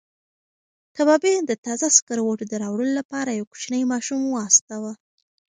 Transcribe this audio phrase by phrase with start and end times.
[0.95, 4.93] کبابي د تازه سکروټو د راوړلو لپاره یو کوچنی ماشوم واستاوه.